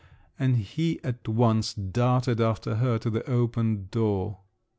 [0.39, 4.39] that he at once darted after her to the open door.